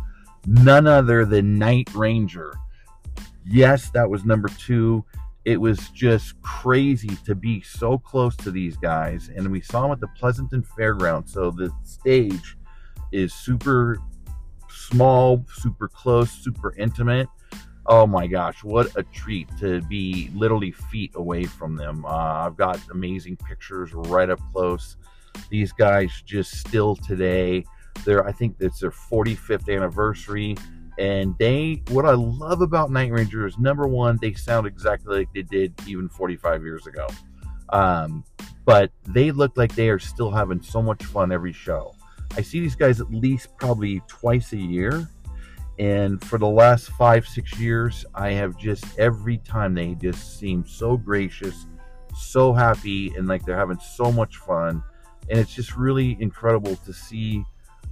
None 0.46 0.88
other 0.88 1.26
than 1.26 1.58
Night 1.58 1.90
Ranger. 1.94 2.54
Yes, 3.46 3.90
that 3.90 4.10
was 4.10 4.24
number 4.24 4.48
two 4.48 5.04
it 5.46 5.60
was 5.60 5.90
just 5.90 6.42
crazy 6.42 7.16
to 7.26 7.34
be 7.34 7.62
so 7.62 7.98
close 7.98 8.36
to 8.38 8.52
these 8.52 8.78
guys. 8.78 9.30
And 9.36 9.50
we 9.52 9.62
saw 9.62 9.84
them 9.84 9.92
at 9.92 10.00
the 10.00 10.10
Pleasanton 10.18 10.64
Fairground. 10.78 11.30
So 11.30 11.52
the 11.52 11.72
stage 11.84 12.58
is 13.12 13.34
super 13.34 13.98
small, 14.70 15.46
super 15.54 15.88
close, 15.88 16.32
super 16.32 16.76
intimate. 16.78 17.28
Oh 17.86 18.06
my 18.06 18.28
gosh, 18.28 18.64
what 18.64 18.96
a 18.98 19.04
treat 19.04 19.50
to 19.60 19.82
be 19.84 20.30
literally 20.36 20.72
feet 20.72 21.12
away 21.16 21.46
from 21.46 21.76
them. 21.76 22.06
Uh, 22.06 22.46
I've 22.46 22.56
got 22.58 22.80
amazing 22.92 23.38
pictures 23.38 23.94
right 23.94 24.30
up 24.30 24.40
close. 24.52 24.98
These 25.50 25.72
guys 25.72 26.12
just 26.26 26.58
still 26.58 26.96
today. 26.96 27.64
They're, 28.04 28.28
I 28.28 28.32
think 28.32 28.58
it's 28.60 28.80
their 28.80 28.92
45th 28.92 29.74
anniversary 29.74 30.56
and 31.00 31.34
they, 31.38 31.82
what 31.92 32.06
I 32.06 32.12
love 32.12 32.62
about 32.62 32.92
Night 32.92 33.12
Ranger 33.12 33.48
is 33.48 33.58
number 33.58 33.88
one, 33.88 34.20
they 34.22 34.34
sound 34.34 34.68
exactly 34.68 35.20
like 35.20 35.34
they 35.34 35.44
did 35.44 35.74
even 35.88 36.10
45 36.10 36.62
years 36.62 36.88
ago. 36.88 37.08
Um, 37.70 38.26
but 38.66 38.92
they 39.08 39.32
look 39.32 39.56
like 39.56 39.74
they 39.74 39.90
are 39.90 39.98
still 39.98 40.30
having 40.30 40.62
so 40.62 40.82
much 40.82 41.02
fun 41.06 41.32
every 41.32 41.54
show. 41.54 41.96
I 42.36 42.42
see 42.42 42.60
these 42.60 42.76
guys 42.76 43.00
at 43.00 43.10
least 43.12 43.56
probably 43.58 44.02
twice 44.08 44.52
a 44.52 44.58
year. 44.58 45.10
And 45.80 46.22
for 46.22 46.38
the 46.38 46.50
last 46.50 46.90
five, 46.90 47.26
six 47.26 47.58
years, 47.58 48.06
I 48.14 48.32
have 48.32 48.58
just 48.58 48.84
every 49.00 49.38
time 49.38 49.74
they 49.74 49.96
just 49.96 50.38
seem 50.38 50.66
so 50.68 50.98
gracious, 50.98 51.66
so 52.14 52.52
happy, 52.52 53.14
and 53.16 53.26
like 53.26 53.46
they're 53.46 53.58
having 53.58 53.80
so 53.80 54.12
much 54.12 54.36
fun. 54.36 54.84
And 55.30 55.40
it's 55.40 55.54
just 55.56 55.78
really 55.78 56.18
incredible 56.20 56.76
to 56.76 56.92
see 56.92 57.46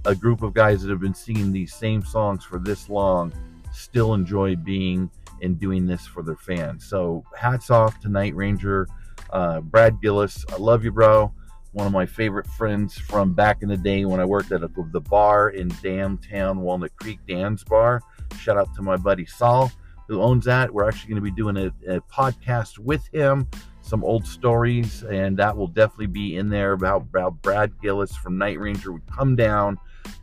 a 0.08 0.14
group 0.14 0.42
of 0.42 0.54
guys 0.54 0.80
that 0.80 0.90
have 0.90 1.00
been 1.00 1.14
singing 1.14 1.52
these 1.52 1.74
same 1.74 2.02
songs 2.02 2.42
for 2.42 2.58
this 2.58 2.88
long 2.88 3.30
still 3.74 4.14
enjoy 4.14 4.56
being 4.56 5.10
and 5.42 5.60
doing 5.60 5.86
this 5.86 6.06
for 6.06 6.22
their 6.22 6.36
fans. 6.36 6.82
So 6.86 7.22
hats 7.36 7.70
off 7.70 8.00
to 8.00 8.08
Night 8.08 8.34
Ranger, 8.34 8.88
uh, 9.30 9.60
Brad 9.60 10.00
Gillis. 10.00 10.46
I 10.50 10.56
love 10.56 10.82
you, 10.82 10.92
bro. 10.92 11.32
One 11.72 11.86
of 11.86 11.92
my 11.92 12.06
favorite 12.06 12.46
friends 12.46 12.96
from 12.96 13.34
back 13.34 13.58
in 13.60 13.68
the 13.68 13.76
day 13.76 14.06
when 14.06 14.18
I 14.18 14.24
worked 14.24 14.50
at 14.50 14.62
a, 14.62 14.70
the 14.92 15.00
bar 15.00 15.50
in 15.50 15.68
downtown 15.82 16.60
Walnut 16.60 16.96
Creek, 16.96 17.20
Dan's 17.28 17.62
Bar. 17.62 18.00
Shout 18.40 18.56
out 18.56 18.74
to 18.76 18.82
my 18.82 18.96
buddy 18.96 19.26
Saul, 19.26 19.70
who 20.08 20.22
owns 20.22 20.46
that. 20.46 20.72
We're 20.72 20.88
actually 20.88 21.10
going 21.10 21.22
to 21.22 21.30
be 21.30 21.36
doing 21.36 21.58
a, 21.58 21.66
a 21.96 22.00
podcast 22.00 22.78
with 22.78 23.06
him, 23.12 23.46
some 23.82 24.02
old 24.02 24.26
stories, 24.26 25.02
and 25.02 25.36
that 25.36 25.54
will 25.54 25.68
definitely 25.68 26.06
be 26.06 26.36
in 26.36 26.48
there 26.48 26.72
about, 26.72 27.02
about 27.02 27.42
Brad 27.42 27.78
Gillis 27.82 28.16
from 28.16 28.38
Night 28.38 28.58
Ranger 28.58 28.92
would 28.92 29.06
come 29.06 29.36
down 29.36 29.78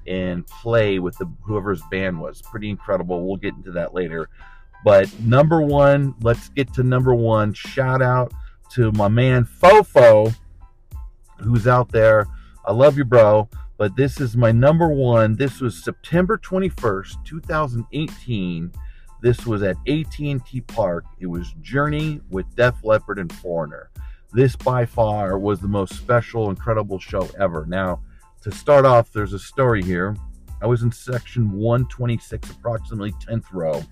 and 0.07 0.45
play 0.47 0.99
with 0.99 1.17
the 1.17 1.31
whoever's 1.41 1.81
band 1.89 2.19
was. 2.19 2.41
Pretty 2.41 2.69
incredible. 2.69 3.25
We'll 3.25 3.37
get 3.37 3.55
into 3.55 3.71
that 3.71 3.93
later. 3.93 4.29
But 4.83 5.09
number 5.19 5.61
one, 5.61 6.13
let's 6.21 6.49
get 6.49 6.73
to 6.75 6.83
number 6.83 7.15
one. 7.15 7.53
Shout 7.53 8.01
out 8.01 8.31
to 8.73 8.91
my 8.91 9.07
man 9.07 9.45
Fofo, 9.45 10.35
who's 11.39 11.67
out 11.67 11.91
there. 11.91 12.27
I 12.65 12.71
love 12.71 12.97
you, 12.97 13.05
bro. 13.05 13.49
But 13.77 13.95
this 13.95 14.21
is 14.21 14.37
my 14.37 14.51
number 14.51 14.87
one. 14.87 15.35
This 15.35 15.59
was 15.59 15.83
September 15.83 16.37
21st, 16.37 17.25
2018. 17.25 18.71
This 19.21 19.45
was 19.45 19.63
at 19.63 19.75
AT&T 19.87 20.61
Park. 20.67 21.03
It 21.19 21.25
was 21.25 21.53
Journey 21.61 22.21
with 22.29 22.55
Def 22.55 22.75
Leppard 22.83 23.19
and 23.19 23.33
Foreigner. 23.33 23.89
This 24.31 24.55
by 24.55 24.85
far 24.85 25.37
was 25.39 25.59
the 25.59 25.67
most 25.67 25.93
special, 25.93 26.49
incredible 26.49 26.99
show 26.99 27.27
ever. 27.39 27.65
Now, 27.67 28.01
to 28.45 28.51
start 28.51 28.85
off, 28.85 29.11
there's 29.11 29.33
a 29.33 29.39
story 29.39 29.81
here. 29.81 30.15
I 30.61 30.67
was 30.67 30.83
in 30.83 30.91
section 30.91 31.51
126, 31.51 32.51
approximately 32.51 33.11
10th 33.13 33.45
row. 33.51 33.83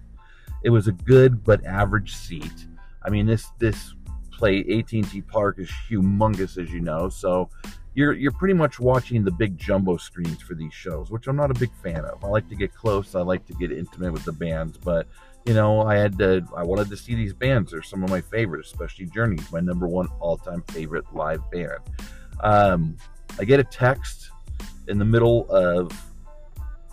It 0.63 0.69
was 0.69 0.87
a 0.87 0.91
good 0.91 1.43
but 1.43 1.65
average 1.65 2.13
seat. 2.13 2.67
I 3.01 3.09
mean, 3.09 3.25
this 3.25 3.47
this 3.57 3.95
play 4.31 4.59
AT&T 4.59 5.21
Park 5.21 5.57
is 5.57 5.71
humongous, 5.89 6.61
as 6.61 6.71
you 6.71 6.81
know. 6.81 7.09
So 7.09 7.49
you're 7.95 8.13
you're 8.13 8.31
pretty 8.31 8.53
much 8.53 8.79
watching 8.79 9.23
the 9.23 9.31
big 9.31 9.57
jumbo 9.57 9.97
screens 9.97 10.43
for 10.43 10.53
these 10.53 10.73
shows, 10.73 11.09
which 11.09 11.25
I'm 11.25 11.35
not 11.35 11.49
a 11.49 11.55
big 11.55 11.71
fan 11.81 12.05
of. 12.05 12.23
I 12.23 12.27
like 12.27 12.47
to 12.49 12.55
get 12.55 12.75
close. 12.75 13.15
I 13.15 13.21
like 13.21 13.47
to 13.47 13.53
get 13.53 13.71
intimate 13.71 14.13
with 14.13 14.23
the 14.23 14.33
bands, 14.33 14.77
but 14.77 15.07
you 15.47 15.55
know, 15.55 15.81
I 15.81 15.95
had 15.95 16.15
to. 16.19 16.45
I 16.55 16.61
wanted 16.61 16.91
to 16.91 16.97
see 16.97 17.15
these 17.15 17.33
bands. 17.33 17.71
They're 17.71 17.81
some 17.81 18.03
of 18.03 18.11
my 18.11 18.21
favorites, 18.21 18.71
especially 18.71 19.07
Journey's 19.07 19.51
my 19.51 19.61
number 19.61 19.87
one 19.87 20.09
all-time 20.19 20.63
favorite 20.69 21.11
live 21.11 21.41
band. 21.49 21.79
Um, 22.41 22.97
I 23.39 23.45
get 23.45 23.59
a 23.59 23.63
text 23.63 24.29
in 24.87 24.97
the 24.97 25.05
middle 25.05 25.49
of 25.49 25.91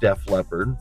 Def 0.00 0.28
Leppard, 0.28 0.76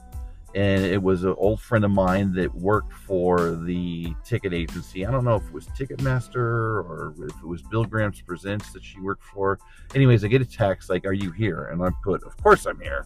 and 0.56 0.84
it 0.84 1.01
was 1.01 1.24
an 1.24 1.36
old 1.38 1.62
friend 1.62 1.86
of 1.86 1.92
mine 1.92 2.34
that 2.34 2.54
worked 2.56 2.94
for 2.94 3.51
the 3.51 4.13
ticket 4.24 4.54
agency. 4.54 5.06
I 5.06 5.12
don't 5.12 5.24
know 5.24 5.36
if 5.36 5.46
it 5.48 5.54
was 5.54 5.68
Ticketmaster 5.68 6.36
or 6.36 7.13
if 7.20 7.36
it 7.36 7.48
was 7.48 7.62
Bill 7.62 7.86
Graham's 7.86 8.22
Presents 8.22 8.72
that 8.74 8.84
she 8.84 9.00
worked 9.00 9.24
for. 9.24 9.60
Anyways, 9.94 10.24
I 10.24 10.28
get 10.28 10.42
a 10.42 10.46
text 10.46 10.89
like, 10.89 11.06
"Are 11.06 11.13
you 11.13 11.32
here?" 11.32 11.66
And 11.66 11.84
I 11.84 11.89
put, 12.04 12.24
"Of 12.24 12.36
course 12.38 12.66
I'm 12.66 12.80
here." 12.80 13.06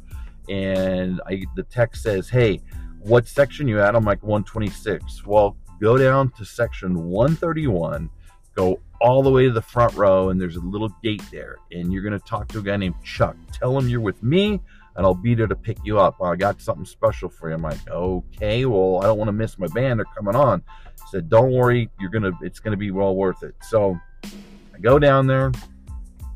And 0.49 1.21
I 1.27 1.43
the 1.55 1.63
text 1.63 2.03
says, 2.03 2.29
"Hey, 2.29 2.61
what 2.99 3.27
section 3.27 3.67
you 3.67 3.81
at?" 3.81 3.95
I'm 3.95 4.05
like 4.05 4.23
126. 4.23 5.25
Well, 5.25 5.57
go 5.81 5.97
down 5.97 6.29
to 6.31 6.45
section 6.45 7.09
131 7.09 8.09
go 8.55 8.79
all 9.03 9.21
the 9.21 9.29
way 9.29 9.45
to 9.45 9.51
the 9.51 9.61
front 9.61 9.93
row 9.95 10.29
and 10.29 10.39
there's 10.39 10.55
a 10.55 10.61
little 10.61 10.89
gate 11.03 11.21
there 11.29 11.57
and 11.73 11.91
you're 11.91 12.01
going 12.01 12.17
to 12.17 12.25
talk 12.25 12.47
to 12.47 12.59
a 12.59 12.61
guy 12.61 12.77
named 12.77 12.95
chuck 13.03 13.35
tell 13.51 13.77
him 13.77 13.89
you're 13.89 13.99
with 13.99 14.23
me 14.23 14.61
and 14.95 15.05
i'll 15.05 15.13
be 15.13 15.35
there 15.35 15.45
to 15.45 15.55
pick 15.55 15.77
you 15.83 15.99
up 15.99 16.15
i 16.21 16.35
got 16.37 16.61
something 16.61 16.85
special 16.85 17.27
for 17.27 17.49
you 17.49 17.55
i'm 17.55 17.61
like 17.61 17.85
okay 17.89 18.65
well 18.65 19.01
i 19.03 19.05
don't 19.05 19.17
want 19.17 19.27
to 19.27 19.33
miss 19.33 19.59
my 19.59 19.67
band 19.75 19.99
they're 19.99 20.05
coming 20.15 20.35
on 20.35 20.63
I 20.65 21.09
said 21.11 21.29
don't 21.29 21.51
worry 21.51 21.89
you're 21.99 22.09
gonna 22.09 22.31
it's 22.41 22.61
gonna 22.61 22.77
be 22.77 22.91
well 22.91 23.13
worth 23.13 23.43
it 23.43 23.55
so 23.61 23.99
i 24.23 24.79
go 24.79 24.97
down 24.97 25.27
there 25.27 25.51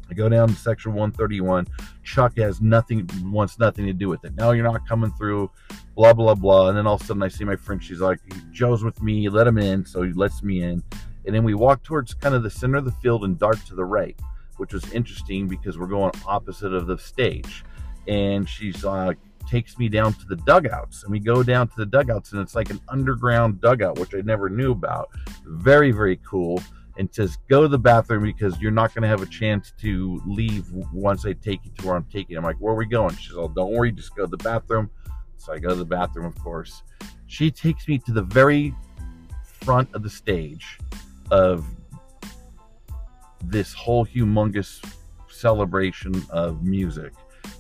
I 0.10 0.14
go 0.14 0.30
down 0.30 0.48
to 0.48 0.56
section 0.56 0.94
131. 0.94 1.68
Chuck 2.04 2.38
has 2.38 2.62
nothing, 2.62 3.10
wants 3.26 3.60
nothing 3.60 3.86
to 3.88 3.94
do 3.94 4.08
with 4.08 4.24
it. 4.24 4.36
No, 4.36 4.52
you're 4.52 4.64
not 4.64 4.88
coming 4.88 5.12
through, 5.12 5.52
blah, 5.96 6.14
blah, 6.14 6.36
blah. 6.36 6.70
And 6.70 6.78
then 6.78 6.88
all 6.88 6.96
of 6.96 7.02
a 7.02 7.06
sudden 7.06 7.24
I 7.24 7.28
see 7.28 7.44
my 7.44 7.56
friend. 7.56 7.84
She's 7.84 8.00
like, 8.00 8.20
Joe's 8.52 8.84
with 8.84 9.02
me. 9.02 9.28
Let 9.28 9.48
him 9.48 9.58
in. 9.58 9.86
So 9.86 10.04
he 10.04 10.14
lets 10.14 10.44
me 10.44 10.64
in. 10.64 10.82
And 11.28 11.36
then 11.36 11.44
we 11.44 11.54
walk 11.54 11.84
towards 11.84 12.14
kind 12.14 12.34
of 12.34 12.42
the 12.42 12.50
center 12.50 12.78
of 12.78 12.86
the 12.86 12.92
field 12.92 13.26
and 13.26 13.38
dart 13.38 13.58
to 13.68 13.76
the 13.76 13.84
right, 13.84 14.18
which 14.56 14.74
was 14.74 14.92
interesting 14.94 15.48
because 15.48 15.78
we're 15.78 15.88
going 15.88 16.14
opposite 16.26 16.74
of 16.74 16.88
the 16.88 16.98
stage. 16.98 17.66
And 18.08 18.48
she's 18.48 18.86
uh, 18.86 19.12
takes 19.46 19.78
me 19.78 19.90
down 19.90 20.14
to 20.14 20.26
the 20.26 20.38
dugouts, 20.38 21.04
and 21.04 21.12
we 21.12 21.20
go 21.20 21.44
down 21.44 21.68
to 21.68 21.76
the 21.76 21.86
dugouts, 21.86 22.32
and 22.32 22.42
it's 22.42 22.56
like 22.56 22.70
an 22.70 22.80
underground 22.88 23.60
dugout, 23.60 24.00
which 24.00 24.16
I 24.16 24.22
never 24.22 24.50
knew 24.50 24.72
about. 24.72 25.10
Very, 25.46 25.92
very 25.92 26.18
cool. 26.18 26.62
And 26.98 27.14
says, 27.14 27.38
go 27.48 27.62
to 27.62 27.68
the 27.68 27.78
bathroom 27.78 28.24
because 28.24 28.60
you're 28.60 28.72
not 28.72 28.96
going 28.96 29.04
to 29.04 29.08
have 29.08 29.22
a 29.22 29.28
chance 29.28 29.72
to 29.82 30.20
leave 30.26 30.72
once 30.92 31.28
I 31.28 31.34
take 31.34 31.60
you 31.64 31.72
to 31.78 31.86
where 31.86 31.96
I'm 31.96 32.06
taking. 32.06 32.32
you. 32.32 32.38
I'm 32.40 32.44
like, 32.44 32.56
where 32.56 32.74
are 32.74 32.78
we 32.78 32.88
going? 32.88 33.16
She 33.18 33.28
says, 33.28 33.38
oh, 33.38 33.50
don't 33.50 33.72
worry, 33.72 33.92
just 33.92 34.16
go 34.16 34.26
to 34.26 34.32
the 34.32 34.38
bathroom. 34.38 34.90
So 35.36 35.54
I 35.54 35.60
go 35.60 35.70
to 35.70 35.76
the 35.76 35.86
bathroom, 35.86 36.26
of 36.26 36.36
course. 36.42 36.82
She 37.28 37.52
takes 37.52 37.88
me 37.88 38.00
to 38.00 38.12
the 38.12 38.24
very 38.24 38.74
front 39.44 39.94
of 39.94 40.02
the 40.02 40.10
stage 40.10 40.80
of 41.32 41.66
this 43.44 43.74
whole 43.74 44.06
humongous 44.06 44.84
celebration 45.30 46.14
of 46.30 46.64
music. 46.64 47.14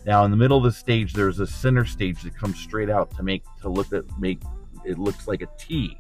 Now, 0.06 0.26
in 0.26 0.32
the 0.32 0.38
middle 0.38 0.58
of 0.58 0.64
the 0.64 0.72
stage, 0.72 1.14
there's 1.14 1.40
a 1.40 1.48
center 1.48 1.86
stage 1.86 2.22
that 2.24 2.36
comes 2.36 2.60
straight 2.60 2.90
out 2.90 3.12
to 3.16 3.24
make 3.24 3.44
to 3.62 3.70
look 3.70 3.94
at 3.94 4.06
make 4.20 4.42
it 4.86 4.98
looks 4.98 5.28
like 5.28 5.42
a 5.42 5.48
T. 5.58 5.98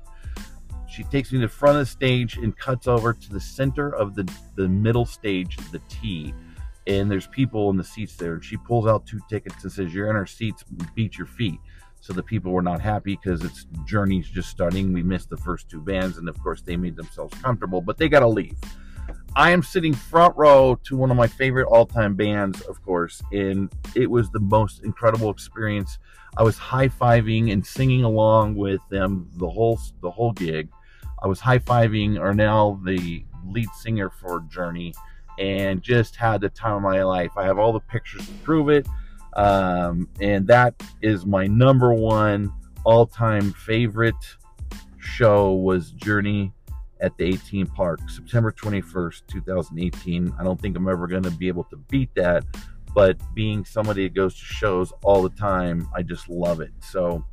She 0.89 1.03
takes 1.03 1.31
me 1.31 1.39
to 1.39 1.47
the 1.47 1.53
front 1.53 1.77
of 1.77 1.81
the 1.81 1.91
stage 1.91 2.37
and 2.37 2.57
cuts 2.57 2.87
over 2.87 3.13
to 3.13 3.29
the 3.29 3.39
center 3.39 3.93
of 3.93 4.15
the 4.15 4.29
the 4.55 4.67
middle 4.67 5.05
stage, 5.05 5.57
the 5.71 5.81
T. 5.89 6.33
And 6.87 7.11
there's 7.11 7.27
people 7.27 7.69
in 7.69 7.75
the 7.75 7.83
seats 7.83 8.15
there. 8.15 8.41
She 8.41 8.55
pulls 8.55 8.87
out 8.87 9.05
two 9.05 9.19
tickets 9.29 9.63
and 9.63 9.71
says, 9.71 9.93
"You're 9.93 10.09
in 10.09 10.15
our 10.15 10.25
seats. 10.25 10.63
Beat 10.95 11.17
your 11.17 11.27
feet." 11.27 11.59
So 11.99 12.13
the 12.13 12.23
people 12.23 12.51
were 12.51 12.61
not 12.61 12.79
happy 12.79 13.19
because 13.21 13.43
it's 13.43 13.65
Journey's 13.85 14.29
just 14.29 14.49
starting. 14.49 14.93
We 14.93 15.03
missed 15.03 15.29
the 15.29 15.37
first 15.37 15.69
two 15.69 15.81
bands, 15.81 16.17
and 16.17 16.29
of 16.29 16.41
course 16.41 16.61
they 16.61 16.77
made 16.77 16.95
themselves 16.95 17.37
comfortable, 17.41 17.81
but 17.81 17.97
they 17.97 18.07
got 18.07 18.21
to 18.21 18.27
leave. 18.27 18.57
I 19.35 19.51
am 19.51 19.61
sitting 19.61 19.93
front 19.93 20.35
row 20.35 20.79
to 20.85 20.97
one 20.97 21.11
of 21.11 21.17
my 21.17 21.27
favorite 21.27 21.67
all-time 21.67 22.15
bands, 22.15 22.61
of 22.61 22.81
course, 22.81 23.21
and 23.31 23.71
it 23.95 24.09
was 24.09 24.29
the 24.31 24.39
most 24.39 24.83
incredible 24.83 25.29
experience. 25.29 25.99
I 26.37 26.43
was 26.43 26.57
high-fiving 26.57 27.51
and 27.51 27.65
singing 27.65 28.03
along 28.03 28.55
with 28.55 28.81
them 28.89 29.29
the 29.35 29.49
whole 29.49 29.79
the 30.01 30.11
whole 30.11 30.31
gig. 30.31 30.69
I 31.21 31.27
was 31.27 31.39
high-fiving 31.39 32.19
Arnel, 32.19 32.83
the 32.85 33.25
lead 33.45 33.69
singer 33.79 34.09
for 34.09 34.41
Journey, 34.49 34.93
and 35.39 35.81
just 35.81 36.15
had 36.15 36.41
the 36.41 36.49
time 36.49 36.75
of 36.77 36.81
my 36.81 37.03
life. 37.03 37.31
I 37.37 37.43
have 37.43 37.59
all 37.59 37.73
the 37.73 37.79
pictures 37.79 38.25
to 38.25 38.33
prove 38.43 38.69
it. 38.69 38.87
Um, 39.35 40.09
and 40.19 40.47
that 40.47 40.81
is 41.01 41.25
my 41.25 41.47
number 41.47 41.93
one 41.93 42.51
all-time 42.85 43.51
favorite 43.53 44.15
show 44.99 45.53
was 45.53 45.91
Journey 45.91 46.53
at 47.01 47.17
the 47.17 47.33
AT&T 47.33 47.65
Park, 47.65 47.99
September 48.09 48.51
21st, 48.51 49.21
2018. 49.27 50.33
I 50.39 50.43
don't 50.43 50.59
think 50.59 50.75
I'm 50.75 50.87
ever 50.87 51.07
going 51.07 51.23
to 51.23 51.31
be 51.31 51.47
able 51.47 51.65
to 51.65 51.77
beat 51.89 52.09
that, 52.15 52.43
but 52.95 53.17
being 53.35 53.65
somebody 53.65 54.03
that 54.03 54.15
goes 54.15 54.33
to 54.35 54.43
shows 54.43 54.91
all 55.03 55.21
the 55.21 55.29
time, 55.29 55.87
I 55.95 56.01
just 56.01 56.29
love 56.29 56.61
it. 56.61 56.71
So 56.81 57.23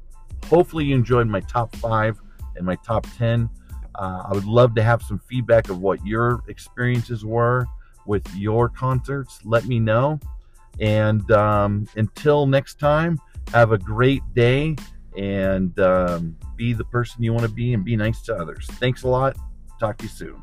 hopefully 0.47 0.87
you 0.87 0.95
enjoyed 0.95 1.27
my 1.27 1.41
top 1.41 1.75
five 1.77 2.21
and 2.57 2.67
my 2.67 2.77
top 2.77 3.07
10. 3.17 3.49
Uh, 3.95 4.25
I 4.29 4.33
would 4.33 4.45
love 4.45 4.75
to 4.75 4.83
have 4.83 5.03
some 5.03 5.19
feedback 5.19 5.71
of 5.71 5.81
what 5.81 6.05
your 6.05 6.43
experiences 6.49 7.25
were 7.25 7.67
with 8.07 8.27
your 8.35 8.69
concerts. 8.69 9.39
Let 9.45 9.67
me 9.67 9.79
know. 9.79 10.19
And 10.81 11.29
um, 11.31 11.87
until 11.97 12.47
next 12.47 12.79
time, 12.79 13.19
have 13.53 13.73
a 13.73 13.79
great 13.79 14.23
day 14.35 14.77
and 15.17 15.79
um, 15.79 16.37
be 16.57 16.73
the 16.73 16.85
person 16.85 17.23
you 17.23 17.33
want 17.33 17.45
to 17.45 17.53
be 17.53 17.75
and 17.75 17.85
be 17.85 17.97
nice 17.97 18.23
to 18.23 18.35
others. 18.35 18.67
Thanks 18.73 19.03
a 19.03 19.09
lot. 19.09 19.37
Talk 19.79 19.99
to 19.99 20.05
you 20.05 20.11
soon. 20.11 20.43